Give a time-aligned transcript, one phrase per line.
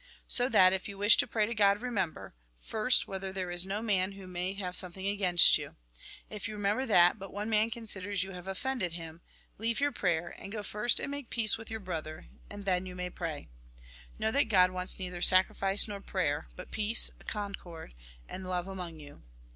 [0.27, 3.83] So that, if you wish to pray to God, remember, first, whether there is no
[3.83, 5.75] man who may have some thing against you.
[6.27, 9.21] If you remember that but one man considers you have offended him,
[9.59, 12.95] leave your prayer, and go first and make peace with your brother; and then you
[12.95, 13.47] may pray.
[14.17, 17.93] Know that God wants neither sacrifice nor prayer, but peace, con cord,
[18.27, 19.21] and love among you.